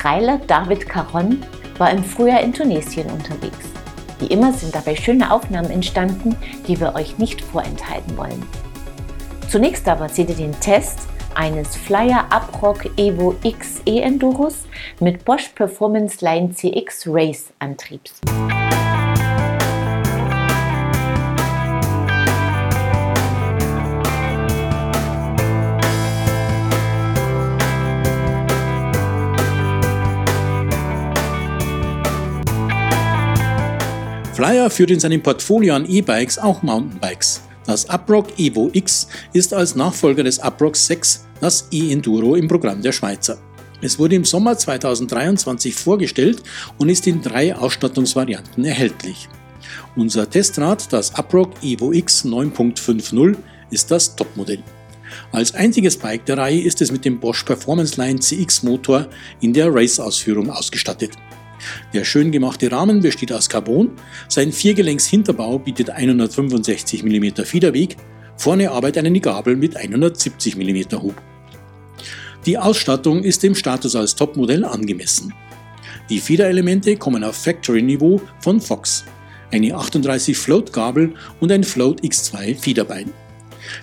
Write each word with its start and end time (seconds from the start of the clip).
Trailer 0.00 0.38
David 0.46 0.88
Caron 0.88 1.42
war 1.76 1.90
im 1.90 2.04
Frühjahr 2.04 2.40
in 2.40 2.52
Tunesien 2.52 3.10
unterwegs. 3.10 3.66
Wie 4.20 4.26
immer 4.26 4.52
sind 4.52 4.72
dabei 4.72 4.94
schöne 4.94 5.28
Aufnahmen 5.28 5.70
entstanden, 5.70 6.36
die 6.68 6.78
wir 6.78 6.94
euch 6.94 7.18
nicht 7.18 7.40
vorenthalten 7.40 8.16
wollen. 8.16 8.46
Zunächst 9.48 9.88
aber 9.88 10.08
seht 10.08 10.28
ihr 10.28 10.36
den 10.36 10.58
Test 10.60 11.08
eines 11.34 11.74
Flyer 11.74 12.26
Uprock 12.30 12.96
Evo 12.96 13.34
X 13.42 13.82
E-Enduros 13.86 14.66
mit 15.00 15.24
Bosch 15.24 15.48
Performance 15.48 16.24
Line 16.24 16.54
CX 16.54 17.04
Race 17.08 17.52
Antriebs. 17.58 18.20
Flyer 34.38 34.70
führt 34.70 34.92
in 34.92 35.00
seinem 35.00 35.20
Portfolio 35.20 35.74
an 35.74 35.84
E-Bikes 35.84 36.38
auch 36.38 36.62
Mountainbikes. 36.62 37.42
Das 37.66 37.90
Uprock 37.90 38.38
Evo 38.38 38.70
X 38.72 39.08
ist 39.32 39.52
als 39.52 39.74
Nachfolger 39.74 40.22
des 40.22 40.38
Uprock 40.38 40.76
6 40.76 41.26
das 41.40 41.66
E-Enduro 41.72 42.36
im 42.36 42.46
Programm 42.46 42.80
der 42.80 42.92
Schweizer. 42.92 43.38
Es 43.82 43.98
wurde 43.98 44.14
im 44.14 44.24
Sommer 44.24 44.56
2023 44.56 45.74
vorgestellt 45.74 46.40
und 46.78 46.88
ist 46.88 47.08
in 47.08 47.20
drei 47.20 47.52
Ausstattungsvarianten 47.52 48.64
erhältlich. 48.64 49.28
Unser 49.96 50.30
Testrad, 50.30 50.92
das 50.92 51.18
Uprock 51.18 51.60
Evo 51.64 51.92
X 51.92 52.24
9.50, 52.24 53.34
ist 53.72 53.90
das 53.90 54.14
Topmodell. 54.14 54.62
Als 55.32 55.52
einziges 55.52 55.96
Bike 55.96 56.26
der 56.26 56.38
Reihe 56.38 56.60
ist 56.60 56.80
es 56.80 56.92
mit 56.92 57.04
dem 57.04 57.18
Bosch 57.18 57.42
Performance 57.42 58.00
Line 58.00 58.20
CX 58.20 58.62
Motor 58.62 59.08
in 59.40 59.52
der 59.52 59.74
Race-Ausführung 59.74 60.48
ausgestattet. 60.48 61.10
Der 61.92 62.04
schön 62.04 62.30
gemachte 62.30 62.70
Rahmen 62.70 63.00
besteht 63.00 63.32
aus 63.32 63.48
Carbon, 63.48 63.90
sein 64.28 64.52
Viergelenks-Hinterbau 64.52 65.58
bietet 65.58 65.90
165 65.90 67.02
mm 67.02 67.44
Federweg, 67.44 67.96
vorne 68.36 68.70
arbeitet 68.70 69.04
eine 69.04 69.20
Gabel 69.20 69.56
mit 69.56 69.76
170 69.76 70.56
mm 70.56 71.02
Hub. 71.02 71.14
Die 72.46 72.56
Ausstattung 72.56 73.24
ist 73.24 73.42
dem 73.42 73.54
Status 73.54 73.96
als 73.96 74.14
Topmodell 74.14 74.64
angemessen. 74.64 75.34
Die 76.08 76.20
Federelemente 76.20 76.96
kommen 76.96 77.24
auf 77.24 77.36
Factory-Niveau 77.36 78.20
von 78.40 78.60
Fox, 78.60 79.04
eine 79.50 79.74
38 79.74 80.36
Float-Gabel 80.36 81.14
und 81.40 81.52
ein 81.52 81.64
Float 81.64 82.00
X2 82.02 82.56
Federbein. 82.56 83.12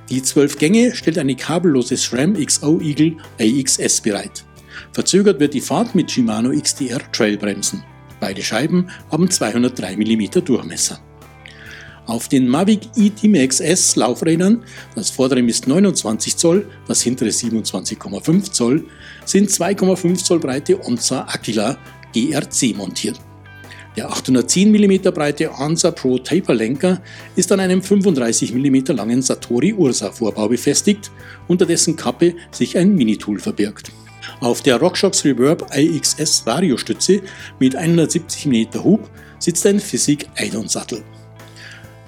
Die 0.09 0.21
12 0.21 0.57
Gänge 0.57 0.95
stellt 0.95 1.17
eine 1.17 1.35
kabellose 1.35 1.97
SRAM 1.97 2.33
XO 2.33 2.79
Eagle 2.81 3.17
AXS 3.39 4.01
bereit. 4.01 4.45
Verzögert 4.91 5.39
wird 5.39 5.53
die 5.53 5.61
Fahrt 5.61 5.95
mit 5.95 6.11
Shimano 6.11 6.51
XDR 6.51 6.99
Trailbremsen. 7.11 7.83
Beide 8.19 8.41
Scheiben 8.41 8.89
haben 9.11 9.29
203 9.29 9.97
mm 9.97 10.43
Durchmesser. 10.45 10.99
Auf 12.07 12.27
den 12.27 12.47
Mavic 12.47 12.81
e-D-Max 12.95 13.59
S 13.59 13.95
Laufrädern, 13.95 14.63
das 14.93 15.09
vordere 15.09 15.41
misst 15.41 15.67
29 15.67 16.37
Zoll, 16.37 16.67
das 16.87 17.01
hintere 17.01 17.29
27,5 17.29 18.51
Zoll, 18.51 18.85
sind 19.25 19.49
2,5 19.49 20.23
Zoll 20.23 20.39
breite 20.39 20.79
Onza 20.85 21.21
Aquila 21.21 21.77
GRC 22.13 22.75
montiert. 22.75 23.19
Der 23.97 24.11
810 24.11 24.71
mm 24.71 25.11
breite 25.13 25.51
Ansa 25.55 25.89
Pro 25.89 26.17
Taper 26.17 26.53
Lenker 26.53 27.01
ist 27.35 27.51
an 27.51 27.61
einem 27.61 27.81
35 27.81 28.53
mm 28.53 28.93
langen 28.95 29.21
Satori 29.21 29.73
Ursa 29.73 30.11
Vorbau 30.11 30.49
befestigt, 30.49 31.11
unter 31.47 31.65
dessen 31.65 31.95
Kappe 31.95 32.35
sich 32.51 32.77
ein 32.77 32.93
Minitool 32.95 33.39
verbirgt. 33.39 33.91
Auf 34.45 34.61
der 34.61 34.79
RockShox 34.79 35.25
Reverb 35.25 35.75
IXS 35.75 36.45
Variostütze 36.45 37.23
mit 37.59 37.75
170 37.75 38.45
mm 38.45 38.83
Hub 38.83 39.09
sitzt 39.39 39.65
ein 39.65 39.79
Physik 39.79 40.27
Eidon 40.35 40.67
Sattel. 40.67 41.03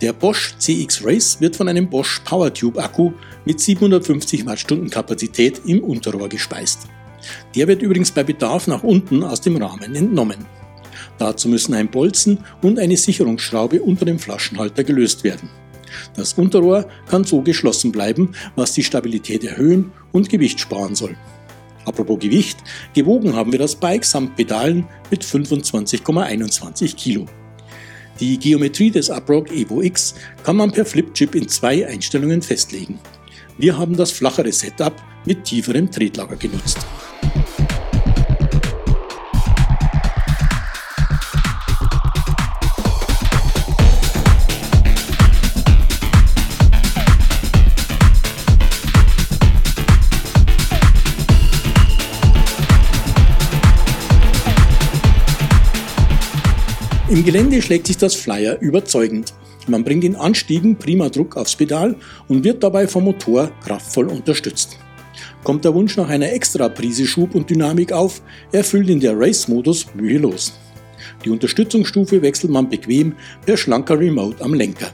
Der 0.03 0.13
Bosch 0.13 0.53
CX 0.59 1.03
Race 1.03 1.41
wird 1.41 1.55
von 1.55 1.67
einem 1.67 1.89
Bosch 1.89 2.21
PowerTube 2.25 2.77
Akku 2.77 3.11
mit 3.43 3.59
750 3.59 4.45
Wattstunden 4.45 4.91
Kapazität 4.91 5.61
im 5.65 5.83
Unterrohr 5.83 6.29
gespeist. 6.29 6.81
Der 7.55 7.67
wird 7.67 7.81
übrigens 7.81 8.11
bei 8.11 8.23
Bedarf 8.23 8.67
nach 8.67 8.83
unten 8.83 9.23
aus 9.23 9.41
dem 9.41 9.57
Rahmen 9.57 9.95
entnommen. 9.95 10.45
Dazu 11.17 11.49
müssen 11.49 11.73
ein 11.73 11.89
Bolzen 11.89 12.45
und 12.61 12.77
eine 12.77 12.97
Sicherungsschraube 12.97 13.81
unter 13.81 14.05
dem 14.05 14.19
Flaschenhalter 14.19 14.83
gelöst 14.83 15.23
werden. 15.23 15.49
Das 16.15 16.33
Unterrohr 16.33 16.87
kann 17.09 17.23
so 17.23 17.41
geschlossen 17.41 17.91
bleiben, 17.91 18.33
was 18.55 18.73
die 18.73 18.83
Stabilität 18.83 19.43
erhöhen 19.43 19.91
und 20.11 20.29
Gewicht 20.29 20.59
sparen 20.59 20.93
soll. 20.93 21.15
Apropos 21.87 22.19
Gewicht, 22.19 22.57
gewogen 22.93 23.33
haben 23.33 23.53
wir 23.53 23.59
das 23.59 23.73
Bike 23.73 24.03
samt 24.03 24.35
Pedalen 24.35 24.85
mit 25.09 25.23
25,21 25.23 26.95
Kilo. 26.97 27.25
Die 28.19 28.37
Geometrie 28.37 28.91
des 28.91 29.09
Uprock 29.09 29.49
Evo 29.51 29.81
X 29.81 30.13
kann 30.43 30.57
man 30.57 30.71
per 30.71 30.85
Flipchip 30.85 31.33
in 31.33 31.47
zwei 31.47 31.87
Einstellungen 31.87 32.41
festlegen. 32.41 32.99
Wir 33.57 33.77
haben 33.77 33.95
das 33.95 34.11
flachere 34.11 34.51
Setup 34.51 34.93
mit 35.25 35.45
tieferem 35.45 35.89
Tretlager 35.89 36.35
genutzt. 36.35 36.79
Im 57.09 57.23
Gelände 57.23 57.61
schlägt 57.61 57.87
sich 57.87 57.95
das 57.95 58.15
Flyer 58.15 58.59
überzeugend. 58.59 59.33
Man 59.65 59.85
bringt 59.85 60.03
in 60.03 60.17
Anstiegen 60.17 60.75
prima 60.75 61.07
Druck 61.07 61.37
aufs 61.37 61.55
Pedal 61.55 61.95
und 62.27 62.43
wird 62.43 62.61
dabei 62.61 62.85
vom 62.85 63.05
Motor 63.05 63.49
kraftvoll 63.63 64.07
unterstützt. 64.07 64.77
Kommt 65.45 65.63
der 65.63 65.73
Wunsch 65.73 65.95
nach 65.95 66.09
einer 66.09 66.33
extra 66.33 66.67
Prise 66.67 67.07
Schub 67.07 67.33
und 67.33 67.49
Dynamik 67.49 67.93
auf, 67.93 68.21
erfüllt 68.51 68.89
in 68.89 68.99
der 68.99 69.17
Race-Modus 69.17 69.85
mühelos. 69.95 70.51
Die 71.23 71.29
Unterstützungsstufe 71.29 72.21
wechselt 72.21 72.51
man 72.51 72.67
bequem 72.67 73.15
per 73.45 73.55
schlanker 73.55 73.97
Remote 73.97 74.43
am 74.43 74.53
Lenker. 74.53 74.91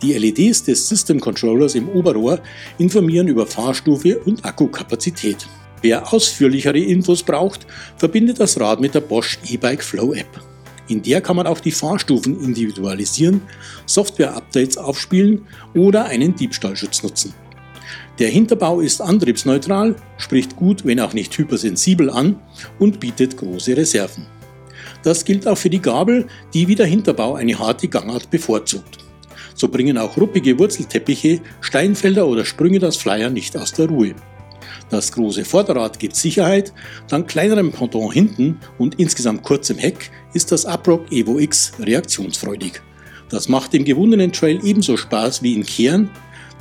Die 0.00 0.14
LEDs 0.14 0.64
des 0.64 0.88
System 0.88 1.20
Controllers 1.20 1.74
im 1.74 1.90
Oberrohr 1.90 2.40
informieren 2.78 3.28
über 3.28 3.46
Fahrstufe 3.46 4.18
und 4.20 4.42
Akkukapazität. 4.46 5.46
Wer 5.82 6.10
ausführlichere 6.10 6.78
Infos 6.78 7.22
braucht, 7.22 7.66
verbindet 7.98 8.40
das 8.40 8.58
Rad 8.58 8.80
mit 8.80 8.94
der 8.94 9.00
Bosch 9.00 9.38
E-Bike 9.46 9.84
Flow 9.84 10.14
App. 10.14 10.53
In 10.88 11.02
der 11.02 11.20
kann 11.20 11.36
man 11.36 11.46
auch 11.46 11.60
die 11.60 11.70
Fahrstufen 11.70 12.40
individualisieren, 12.40 13.40
Software-Updates 13.86 14.76
aufspielen 14.76 15.46
oder 15.74 16.04
einen 16.04 16.34
Diebstahlschutz 16.34 17.02
nutzen. 17.02 17.34
Der 18.18 18.28
Hinterbau 18.28 18.80
ist 18.80 19.00
antriebsneutral, 19.00 19.96
spricht 20.18 20.56
gut, 20.56 20.84
wenn 20.84 21.00
auch 21.00 21.14
nicht 21.14 21.36
hypersensibel 21.36 22.10
an 22.10 22.38
und 22.78 23.00
bietet 23.00 23.36
große 23.36 23.76
Reserven. 23.76 24.26
Das 25.02 25.24
gilt 25.24 25.46
auch 25.46 25.58
für 25.58 25.70
die 25.70 25.82
Gabel, 25.82 26.26
die 26.52 26.68
wie 26.68 26.74
der 26.74 26.86
Hinterbau 26.86 27.34
eine 27.34 27.58
harte 27.58 27.88
Gangart 27.88 28.30
bevorzugt. 28.30 28.98
So 29.54 29.68
bringen 29.68 29.98
auch 29.98 30.16
ruppige 30.16 30.58
Wurzelteppiche, 30.58 31.40
Steinfelder 31.60 32.26
oder 32.26 32.44
Sprünge 32.44 32.78
das 32.78 32.96
Flyer 32.96 33.30
nicht 33.30 33.56
aus 33.56 33.72
der 33.72 33.86
Ruhe. 33.86 34.14
Das 34.94 35.10
große 35.10 35.44
Vorderrad 35.44 35.98
gibt 35.98 36.14
Sicherheit, 36.14 36.72
dank 37.08 37.26
kleinerem 37.26 37.72
Ponton 37.72 38.12
hinten 38.12 38.60
und 38.78 39.00
insgesamt 39.00 39.42
kurzem 39.42 39.76
Heck 39.76 40.12
ist 40.34 40.52
das 40.52 40.64
Uprock 40.64 41.10
Evo 41.10 41.40
X 41.40 41.72
reaktionsfreudig. 41.80 42.80
Das 43.28 43.48
macht 43.48 43.72
dem 43.72 43.84
gewundenen 43.84 44.30
Trail 44.30 44.60
ebenso 44.62 44.96
Spaß 44.96 45.42
wie 45.42 45.54
in 45.54 45.66
Kehren. 45.66 46.10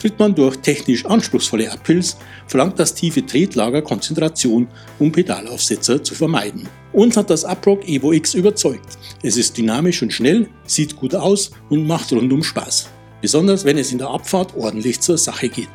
Tritt 0.01 0.17
man 0.17 0.33
durch 0.33 0.55
technisch 0.57 1.05
anspruchsvolle 1.05 1.69
Uphills, 1.71 2.17
verlangt 2.47 2.79
das 2.79 2.95
tiefe 2.95 3.23
Tretlager 3.23 3.83
Konzentration, 3.83 4.67
um 4.97 5.11
Pedalaufsetzer 5.11 6.03
zu 6.03 6.15
vermeiden. 6.15 6.67
Uns 6.91 7.15
hat 7.15 7.29
das 7.29 7.45
Uprock 7.45 7.87
Evo 7.87 8.13
X 8.13 8.33
überzeugt. 8.33 8.97
Es 9.21 9.37
ist 9.37 9.55
dynamisch 9.59 10.01
und 10.01 10.11
schnell, 10.11 10.49
sieht 10.65 10.95
gut 10.95 11.13
aus 11.13 11.51
und 11.69 11.85
macht 11.85 12.11
rundum 12.11 12.41
Spaß. 12.41 12.89
Besonders 13.21 13.63
wenn 13.63 13.77
es 13.77 13.91
in 13.91 13.99
der 13.99 14.09
Abfahrt 14.09 14.55
ordentlich 14.57 14.99
zur 15.01 15.19
Sache 15.19 15.49
geht. 15.49 15.69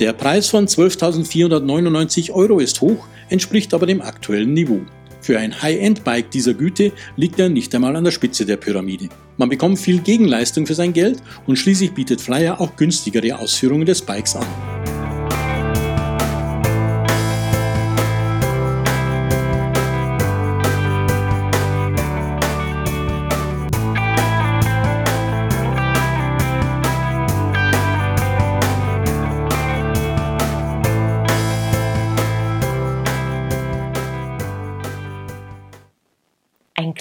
Der 0.00 0.12
Preis 0.12 0.48
von 0.48 0.66
12.499 0.66 2.32
Euro 2.32 2.58
ist 2.58 2.80
hoch, 2.80 3.06
entspricht 3.28 3.72
aber 3.74 3.86
dem 3.86 4.02
aktuellen 4.02 4.52
Niveau. 4.52 4.80
Für 5.20 5.38
ein 5.38 5.62
High-End-Bike 5.62 6.32
dieser 6.32 6.52
Güte 6.52 6.90
liegt 7.16 7.38
er 7.38 7.48
nicht 7.48 7.72
einmal 7.74 7.94
an 7.94 8.02
der 8.02 8.10
Spitze 8.10 8.44
der 8.44 8.56
Pyramide. 8.56 9.08
Man 9.36 9.48
bekommt 9.48 9.78
viel 9.78 10.00
Gegenleistung 10.00 10.66
für 10.66 10.74
sein 10.74 10.92
Geld 10.92 11.22
und 11.46 11.56
schließlich 11.56 11.92
bietet 11.92 12.20
Flyer 12.20 12.60
auch 12.60 12.74
günstigere 12.74 13.38
Ausführungen 13.38 13.86
des 13.86 14.02
Bikes 14.02 14.34
an. 14.34 14.73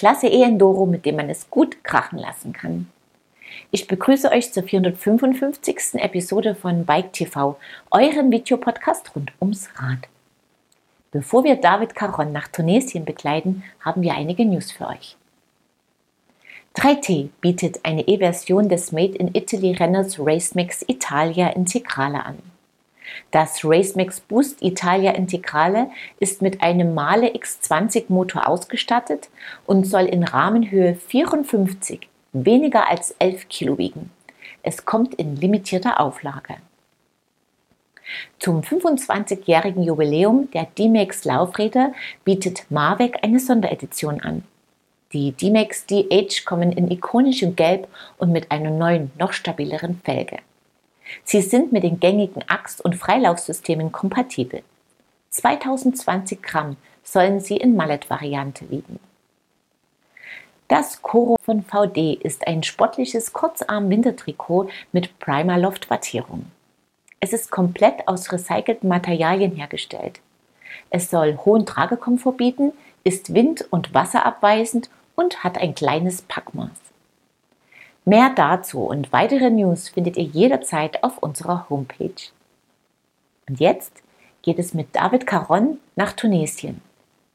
Klasse 0.04 0.28
E-Enduro, 0.28 0.86
mit 0.86 1.06
dem 1.06 1.16
man 1.16 1.30
es 1.30 1.50
gut 1.50 1.82
krachen 1.86 2.20
lassen 2.20 2.52
kann. 2.52 2.90
Ich 3.72 3.88
begrüße 3.88 4.30
euch 4.32 4.52
zur 4.52 4.64
455. 4.64 5.94
Episode 5.94 6.56
von 6.56 6.86
Bike 6.86 7.14
TV, 7.14 7.58
eurem 7.90 8.30
Videopodcast 8.30 9.16
rund 9.16 9.32
ums 9.40 9.70
Rad. 9.78 10.10
Bevor 11.12 11.46
wir 11.46 11.56
David 11.56 11.96
Caron 11.96 12.34
nach 12.34 12.50
Tunesien 12.50 13.06
begleiten, 13.06 13.64
haben 13.80 14.02
wir 14.02 14.14
einige 14.14 14.44
News 14.44 14.74
für 14.74 14.88
euch. 14.88 15.16
3T 16.76 17.30
bietet 17.40 17.80
eine 17.84 18.06
E-Version 18.06 18.68
des 18.68 18.92
Made 18.92 19.16
in 19.16 19.34
Italy 19.34 19.72
Renners 19.72 20.20
Racemax 20.20 20.84
Italia 20.86 21.48
Integrale 21.48 22.26
an. 22.26 22.53
Das 23.32 23.64
Racemax 23.64 24.20
Boost 24.22 24.62
Italia 24.62 25.12
Integrale 25.12 25.90
ist 26.20 26.42
mit 26.42 26.62
einem 26.62 26.94
Male 26.94 27.34
X20 27.34 28.06
Motor 28.10 28.48
ausgestattet 28.48 29.30
und 29.66 29.86
soll 29.86 30.06
in 30.06 30.24
Rahmenhöhe 30.24 30.96
54 30.96 32.08
weniger 32.34 32.90
als 32.90 33.12
11 33.20 33.48
Kilo 33.50 33.78
wiegen. 33.78 34.12
Es 34.64 34.86
kommt 34.86 35.16
in 35.16 35.36
limitierter 35.36 36.00
Auflage. 36.00 36.56
Zum 38.40 38.62
25-jährigen 38.62 39.84
Jubiläum 39.84 40.50
der 40.52 40.66
D-Max 40.78 41.26
Laufräder 41.26 41.94
bietet 42.26 42.66
Marweg 42.70 43.24
eine 43.24 43.40
Sonderedition 43.40 44.20
an. 44.22 44.44
Die 45.14 45.32
D-Max 45.32 45.86
DH 45.86 46.44
kommen 46.44 46.72
in 46.72 46.90
ikonischem 46.90 47.56
Gelb 47.56 47.88
und 48.18 48.32
mit 48.32 48.52
einer 48.52 48.72
neuen, 48.72 49.12
noch 49.20 49.32
stabileren 49.32 50.02
Felge. 50.04 50.38
Sie 51.24 51.42
sind 51.42 51.72
mit 51.72 51.84
den 51.84 52.00
gängigen 52.00 52.44
Axt- 52.48 52.82
und 52.82 52.96
Freilaufsystemen 52.96 53.92
kompatibel. 53.92 54.64
2020 55.30 56.42
Gramm 56.42 56.78
sollen 57.04 57.40
sie 57.40 57.58
in 57.58 57.76
Mallet-Variante 57.76 58.70
wiegen. 58.70 59.00
Das 60.68 61.02
Coro 61.02 61.36
von 61.42 61.64
VD 61.64 62.14
ist 62.14 62.48
ein 62.48 62.64
sportliches 62.64 63.34
Kurzarm-Wintertrikot 63.34 64.70
mit 64.92 65.20
Primaloft-Wattierung. 65.20 66.46
Es 67.20 67.34
ist 67.34 67.52
komplett 67.52 68.08
aus 68.08 68.32
recycelten 68.32 68.90
Materialien 68.90 69.56
hergestellt. 69.56 70.20
Es 70.90 71.10
soll 71.10 71.38
hohen 71.46 71.66
Tragekomfort 71.66 72.38
bieten, 72.38 72.74
ist 73.04 73.34
wind- 73.34 73.66
und 73.70 73.94
wasserabweisend 73.94 74.90
und 75.16 75.44
hat 75.44 75.58
ein 75.58 75.76
kleines 75.76 76.22
Packmaß. 76.22 76.83
Mehr 78.06 78.32
dazu 78.36 78.82
und 78.82 79.14
weitere 79.14 79.50
News 79.50 79.90
findet 79.90 80.18
ihr 80.18 80.24
jederzeit 80.24 81.04
auf 81.04 81.20
unserer 81.20 81.70
Homepage. 81.70 82.32
Und 83.48 83.60
jetzt 83.60 84.04
geht 84.42 84.60
es 84.60 84.74
mit 84.74 84.96
David 84.96 85.26
Caron 85.26 85.80
nach 85.96 86.14
Tunesien. 86.14 86.82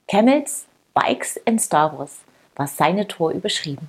Camels, 0.08 0.66
Bikes 0.94 1.40
and 1.46 1.60
Star 1.60 1.98
Wars 1.98 2.20
war 2.54 2.66
seine 2.66 3.06
Tour 3.08 3.32
überschrieben. 3.32 3.88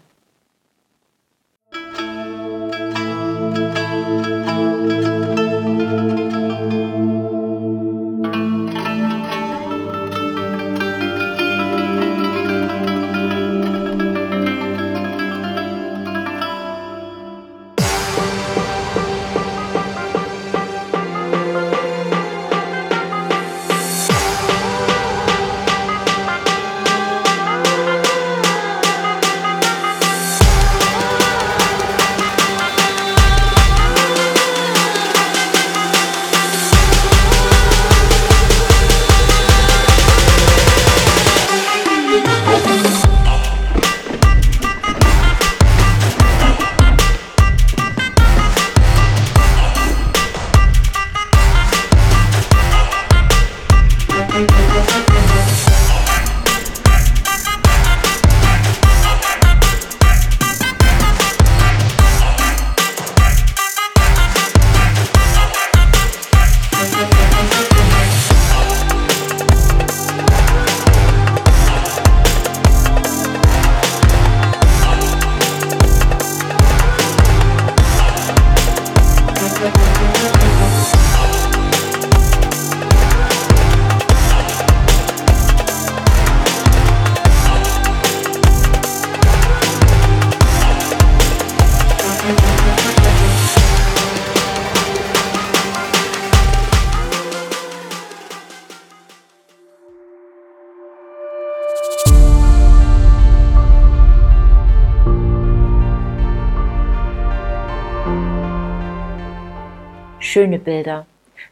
Schöne 110.30 110.60
Bilder. 110.60 111.06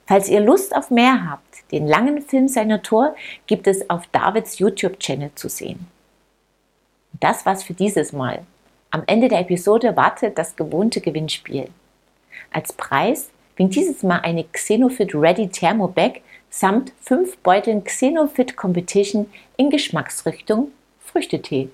Falls 0.06 0.30
ihr 0.30 0.40
Lust 0.40 0.76
auf 0.76 0.90
mehr 0.92 1.30
habt, 1.30 1.72
den 1.72 1.88
langen 1.88 2.22
Film 2.22 2.48
seiner 2.48 2.81
Tour 2.81 3.16
gibt 3.46 3.68
es 3.68 3.90
auf 3.90 4.07
Davids 4.07 4.60
YouTube-Channel 4.60 5.31
zu 5.36 5.50
sehen. 5.50 5.88
Das 7.19 7.46
war's 7.46 7.64
für 7.64 7.74
dieses 7.74 8.14
Mal. 8.14 8.46
Am 8.92 9.04
Ende 9.07 9.28
der 9.28 9.42
Episode 9.42 9.96
wartet 9.96 10.38
das 10.38 10.56
gewohnte 10.56 11.02
Gewinnspiel. 11.02 11.69
Als 12.52 12.72
Preis 12.74 13.30
winkt 13.56 13.76
dieses 13.76 14.04
Mal 14.04 14.19
eine 14.19 14.46
Xenofit 14.46 15.14
Ready 15.14 15.50
Thermo 15.50 15.88
Bag 15.88 16.22
samt 16.50 16.94
fünf 17.02 17.38
Beuteln 17.40 17.84
Xenofit 17.84 18.56
Competition 18.56 19.30
in 19.57 19.69
Geschmacksrichtung 19.69 20.72
Früchtetee. 21.02 21.69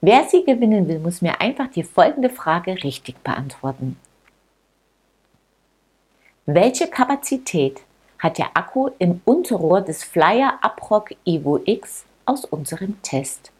Wer 0.00 0.24
sie 0.24 0.44
gewinnen 0.44 0.86
will, 0.86 1.00
muss 1.00 1.22
mir 1.22 1.40
einfach 1.40 1.68
die 1.68 1.82
folgende 1.82 2.30
Frage 2.30 2.84
richtig 2.84 3.16
beantworten. 3.24 3.96
Welche 6.50 6.88
Kapazität 6.88 7.82
hat 8.18 8.38
der 8.38 8.56
Akku 8.56 8.88
im 8.98 9.20
Unterrohr 9.26 9.82
des 9.82 10.02
Flyer 10.02 10.58
Uprock 10.62 11.10
Evo 11.26 11.60
X 11.62 12.06
aus 12.24 12.46
unserem 12.46 13.02
Test? 13.02 13.52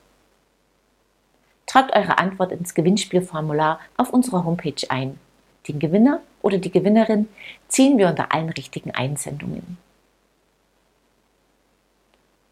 Tragt 1.66 1.94
eure 1.94 2.16
Antwort 2.16 2.50
ins 2.50 2.72
Gewinnspielformular 2.72 3.78
auf 3.98 4.08
unserer 4.08 4.46
Homepage 4.46 4.88
ein. 4.88 5.20
Den 5.68 5.80
Gewinner 5.80 6.22
oder 6.40 6.56
die 6.56 6.72
Gewinnerin 6.72 7.28
ziehen 7.68 7.98
wir 7.98 8.08
unter 8.08 8.32
allen 8.32 8.48
richtigen 8.48 8.92
Einsendungen. 8.92 9.76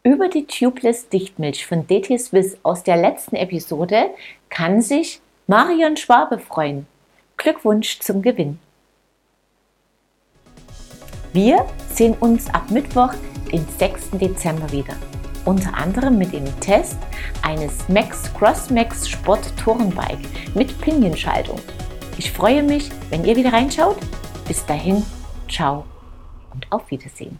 Über 0.03 0.29
die 0.29 0.45
Tubeless 0.45 1.09
Dichtmilch 1.09 1.65
von 1.65 1.87
DT 1.87 2.19
Swiss 2.19 2.59
aus 2.61 2.83
der 2.83 2.97
letzten 2.97 3.37
Episode 3.37 4.11
kann 4.49 4.83
sich 4.83 5.19
Marion 5.47 5.97
Schwabe 5.97 6.37
freuen. 6.37 6.85
Glückwunsch 7.37 8.01
zum 8.01 8.21
Gewinn! 8.21 8.59
Wir 11.33 11.65
sehen 11.93 12.15
uns 12.19 12.49
ab 12.53 12.71
Mittwoch, 12.71 13.13
den 13.51 13.65
6. 13.77 14.11
Dezember 14.11 14.71
wieder. 14.71 14.93
Unter 15.45 15.73
anderem 15.73 16.17
mit 16.17 16.33
dem 16.33 16.45
Test 16.59 16.97
eines 17.41 17.87
Max 17.87 18.33
Crossmax 18.33 19.07
Sport 19.07 19.53
Tourenbike 19.57 20.27
mit 20.55 20.79
Pinienschaltung. 20.81 21.59
Ich 22.17 22.31
freue 22.31 22.63
mich, 22.63 22.89
wenn 23.09 23.23
ihr 23.23 23.35
wieder 23.35 23.53
reinschaut. 23.53 23.97
Bis 24.47 24.65
dahin, 24.65 25.05
ciao 25.49 25.85
und 26.53 26.71
auf 26.71 26.89
Wiedersehen. 26.89 27.39